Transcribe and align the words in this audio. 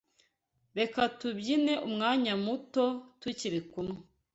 reka 0.79 1.01
tubyine 1.19 1.73
umwanya 1.87 2.33
muto 2.45 2.83
tukiri 3.21 3.59
kumwe 3.71 3.97